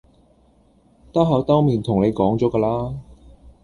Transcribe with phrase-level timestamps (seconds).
[1.13, 2.95] 兜口兜面同你講咗㗎啦